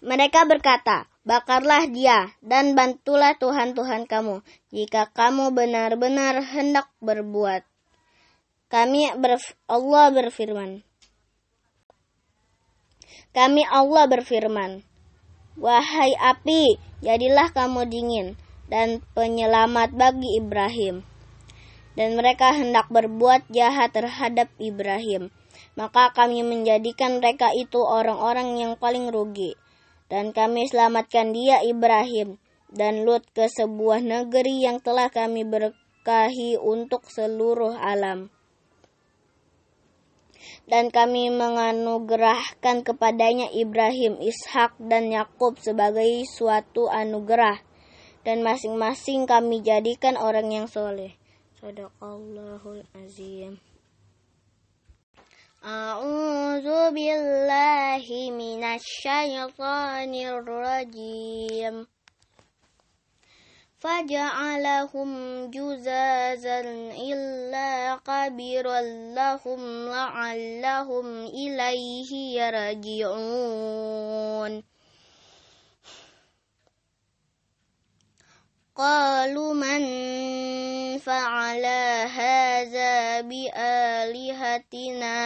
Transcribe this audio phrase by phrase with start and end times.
[0.00, 4.40] Mereka berkata, bakarlah dia dan bantulah Tuhan-Tuhan kamu
[4.72, 7.68] jika kamu benar-benar hendak berbuat.
[8.72, 10.80] Kami berf Allah berfirman.
[13.30, 14.82] Kami Allah berfirman,
[15.60, 18.40] Wahai api, jadilah kamu dingin
[18.70, 21.04] dan penyelamat bagi Ibrahim.
[21.98, 25.28] Dan mereka hendak berbuat jahat terhadap Ibrahim.
[25.76, 29.58] Maka kami menjadikan mereka itu orang-orang yang paling rugi.
[30.10, 32.42] Dan kami selamatkan dia Ibrahim
[32.74, 38.34] dan Lut ke sebuah negeri yang telah kami berkahi untuk seluruh alam
[40.70, 47.58] dan kami menganugerahkan kepadanya Ibrahim, Ishak, dan Yakub sebagai suatu anugerah,
[48.22, 51.18] dan masing-masing kami jadikan orang yang soleh.
[51.58, 53.69] Sadaqallahul azim.
[55.62, 61.86] A'udzu billahi minasyaitonir rajim.
[63.80, 65.10] فجعلهم
[65.50, 66.60] جزازا
[67.00, 68.80] إلا قبرا
[69.16, 73.72] لهم لعلهم إليه يرجعون
[78.76, 79.80] قالوا من
[80.98, 82.29] فعل هذا
[83.22, 85.16] بآلهتنا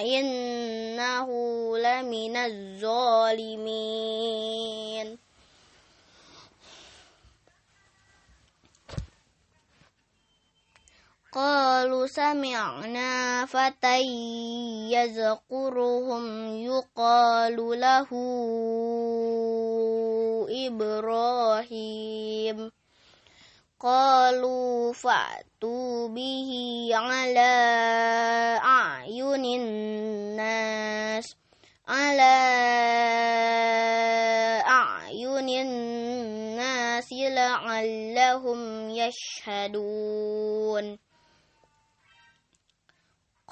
[0.00, 1.28] إنه
[1.78, 4.10] لمن الظالمين.
[11.32, 14.02] قالوا سمعنا فتى
[14.90, 18.08] يذكرهم يقال له
[20.66, 22.70] إبراهيم.
[23.80, 26.50] قالوا فأتوا به
[26.92, 27.52] على
[28.64, 31.36] أعين الناس
[31.88, 32.36] على
[34.68, 40.98] أعين الناس لعلهم يشهدون.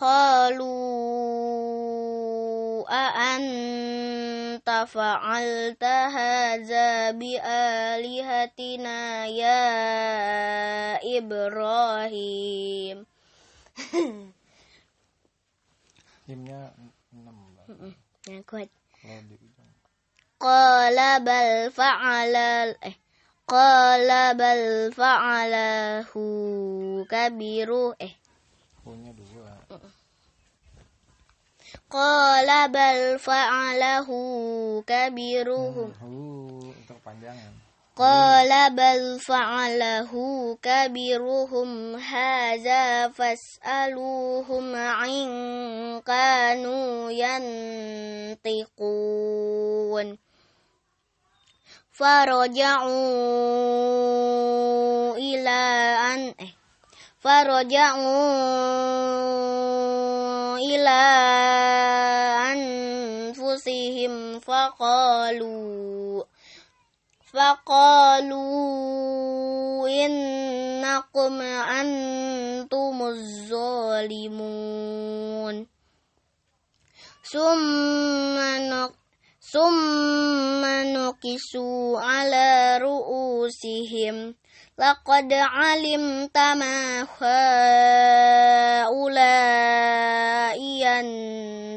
[0.00, 0.68] قالوا
[2.90, 4.27] أأنت
[4.84, 8.96] فعلت هذا بآلهتنا
[9.26, 9.68] يا
[11.18, 13.06] إبراهيم
[20.40, 22.36] قال بل فعل
[23.48, 26.12] قال بل فعله
[27.10, 27.94] كبير
[31.88, 35.88] Qala bal fa'alahu kabiruhum.
[35.96, 36.68] Hmm,
[37.00, 37.56] panjangan.
[37.96, 41.96] Qala bal fa'alahu kabiruhum.
[41.96, 44.76] Hadza fas'aluhum
[45.08, 45.32] in
[46.04, 48.46] kanu yantiqun.
[51.96, 53.00] Faraja'u
[55.16, 55.60] ila
[56.12, 56.52] an eh
[57.18, 58.14] Faraja'u
[60.71, 61.01] ila
[62.53, 66.25] anfusihim faqalu
[67.33, 68.45] فقالوا
[69.89, 71.41] إنكم
[71.81, 74.47] أنتم الظالمون
[77.31, 78.37] ثم
[78.69, 78.93] نق
[79.53, 84.35] ثم نكسوا على رؤوسهم
[84.78, 87.02] لقد علمت ما
[88.78, 90.58] هؤلاء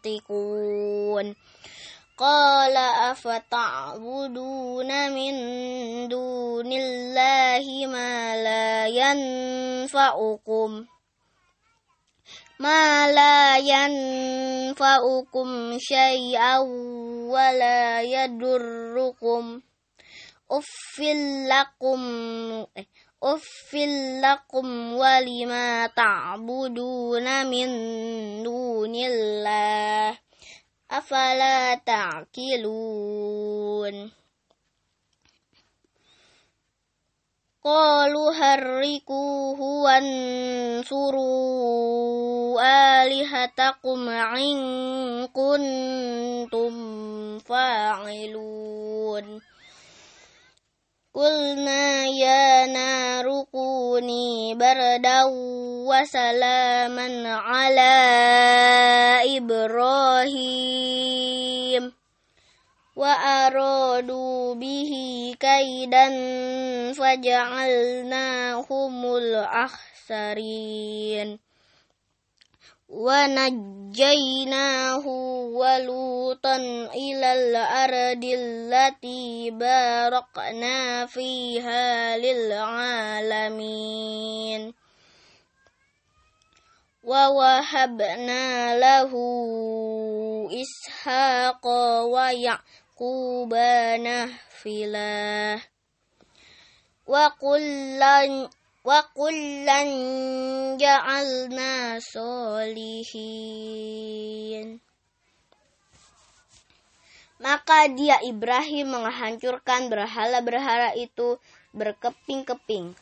[0.00, 1.36] ينطقون.
[2.18, 2.76] قال
[3.12, 5.34] أفتعبدون من
[6.08, 10.86] دون الله ما لا ينفعكم؟
[12.60, 15.48] ما لا ينفعكم
[15.78, 16.58] شيئا
[17.28, 19.60] ولا يضركم.
[20.50, 21.00] أف
[21.50, 22.00] لكم
[23.22, 23.74] أف
[24.22, 27.68] لكم ولما تعبدون من
[28.42, 30.18] دون الله
[30.90, 33.16] أفلا تعقلون
[37.64, 41.26] قالوا حركوه وانصروا
[43.02, 44.56] آلهتكم إن
[45.26, 46.74] كنتم
[47.38, 48.65] فاعلون
[51.16, 55.24] قلنا يا نار كوني بردا
[55.88, 57.96] وسلاما على
[59.36, 60.76] إبراهيم.
[62.96, 64.92] وأرادوا به
[65.40, 66.08] كيدا
[66.92, 68.36] فجعلناهم
[69.16, 70.66] الأخسرين.
[72.96, 73.86] ونجيناه
[75.52, 76.56] ولوطا
[76.96, 83.52] إلى الأرض التي باركنا فيها للعالمين.
[87.04, 89.12] ووهبنا له
[90.62, 91.66] إسحاق
[92.02, 93.54] ويعقوب
[94.00, 95.60] نافلة.
[97.06, 98.48] وكلا
[98.85, 99.81] وكلا
[100.81, 103.21] جعلنا صالحين
[107.41, 111.41] Maka dia Ibrahim menghancurkan berhala-berhala itu
[111.73, 112.93] berkeping-keping,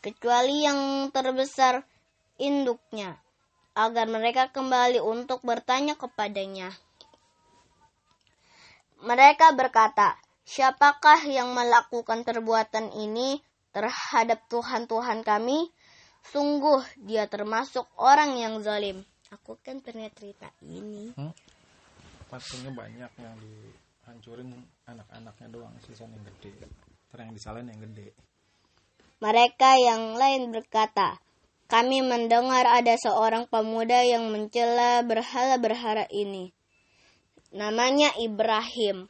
[0.00, 1.84] kecuali yang terbesar
[2.40, 3.20] induknya,
[3.76, 6.72] agar mereka kembali untuk bertanya kepadanya.
[9.04, 10.16] Mereka berkata,
[10.48, 13.36] Siapakah yang melakukan perbuatan ini
[13.71, 15.69] terhadap Tuhan-Tuhan kami?
[16.29, 19.01] Sungguh dia termasuk orang yang zalim.
[19.29, 21.13] Aku kan pernah cerita ini.
[21.13, 21.33] Hmm?
[22.29, 24.49] Patungnya banyak yang dihancurin
[24.85, 26.53] anak-anaknya doang, sisa yang gede.
[27.09, 28.13] Terus yang disalahin yang gede.
[29.19, 31.19] Mereka yang lain berkata,
[31.69, 36.49] kami mendengar ada seorang pemuda yang mencela berhala-berhala ini.
[37.53, 39.05] Namanya Ibrahim.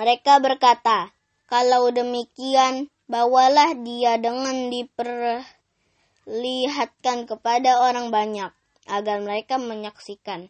[0.00, 1.12] Mereka berkata,
[1.50, 8.54] kalau demikian, bawalah dia dengan diperlihatkan kepada orang banyak
[8.86, 10.46] agar mereka menyaksikan.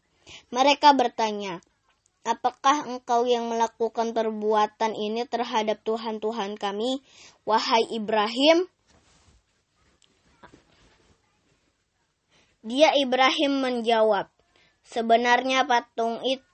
[0.53, 1.65] Mereka bertanya,
[2.21, 7.01] Apakah engkau yang melakukan perbuatan ini terhadap Tuhan-Tuhan kami,
[7.49, 8.69] wahai Ibrahim?
[12.61, 14.29] Dia Ibrahim menjawab,
[14.85, 16.45] sebenarnya patung itu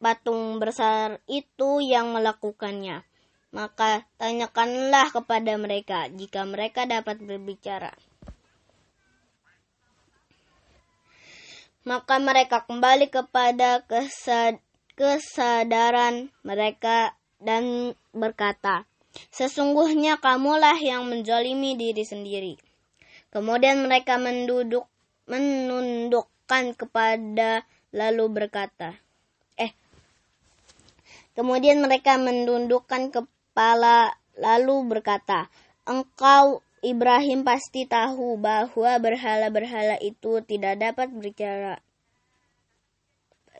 [0.00, 3.04] patung besar itu yang melakukannya.
[3.54, 7.94] Maka tanyakanlah kepada mereka jika mereka dapat berbicara.
[11.84, 13.84] maka mereka kembali kepada
[14.96, 18.88] kesadaran mereka dan berkata,
[19.30, 22.58] Sesungguhnya kamulah yang menjolimi diri sendiri.
[23.30, 24.90] Kemudian mereka menduduk,
[25.30, 27.62] menundukkan kepada
[27.94, 28.98] lalu berkata,
[29.54, 29.70] eh,
[31.38, 33.14] kemudian mereka menundukkan
[33.54, 35.46] kepala lalu berkata,
[35.86, 41.78] engkau Ibrahim pasti tahu bahwa berhala-berhala itu tidak dapat berbicara.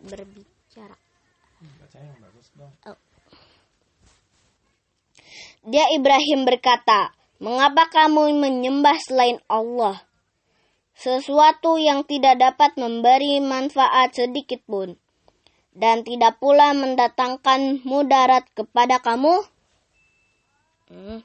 [0.02, 0.98] Berbicara.
[2.90, 2.98] Oh.
[5.62, 10.02] Dia Ibrahim berkata, Mengapa kamu menyembah selain Allah?
[10.98, 14.98] Sesuatu yang tidak dapat memberi manfaat sedikit pun.
[15.70, 19.53] Dan tidak pula mendatangkan mudarat kepada kamu?
[20.88, 21.24] Hmm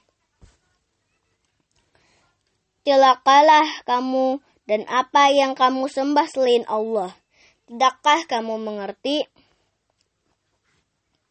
[2.90, 7.14] celakalah kamu dan apa yang kamu sembah selain Allah.
[7.70, 9.30] Tidakkah kamu mengerti?